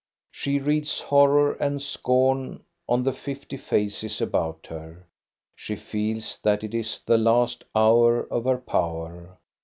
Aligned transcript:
She 0.31 0.57
reads 0.57 0.99
horror 0.99 1.51
and 1.53 1.79
scorn 1.79 2.63
on 2.89 3.03
the 3.03 3.13
fifty 3.13 3.55
faces 3.57 4.19
about 4.19 4.65
her. 4.65 5.05
She 5.55 5.75
feels 5.75 6.39
that 6.39 6.63
it 6.63 6.73
is 6.73 7.01
the 7.05 7.19
last 7.19 7.65
hour 7.75 8.23
of 8.31 8.45
her 8.45 8.57
power. 8.57 9.37